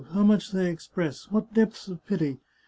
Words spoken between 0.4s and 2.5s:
they express! what depths of pity